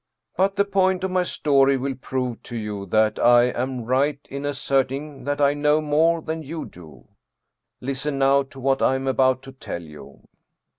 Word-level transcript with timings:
But 0.35 0.55
the 0.55 0.65
point 0.65 1.03
of 1.03 1.11
my 1.11 1.21
story 1.21 1.77
will 1.77 1.93
prove 1.93 2.41
to 2.49 2.57
you 2.57 2.87
that 2.87 3.19
I 3.19 3.43
am 3.51 3.83
right 3.85 4.17
in 4.31 4.47
asserting 4.47 5.25
that 5.25 5.39
I 5.39 5.53
know 5.53 5.79
more 5.79 6.23
than 6.23 6.41
you 6.41 6.65
do. 6.65 7.07
Listen 7.81 8.17
now 8.17 8.41
to 8.41 8.59
what 8.59 8.81
I 8.81 8.95
am 8.95 9.05
about 9.05 9.43
to 9.43 9.51
tell 9.51 9.83
you. 9.83 10.23